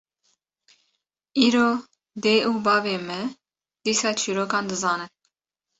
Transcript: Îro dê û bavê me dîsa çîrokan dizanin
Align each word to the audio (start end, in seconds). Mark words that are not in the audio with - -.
Îro 1.45 1.69
dê 2.23 2.37
û 2.49 2.51
bavê 2.65 2.97
me 3.07 3.21
dîsa 3.85 4.11
çîrokan 4.19 4.65
dizanin 4.71 5.11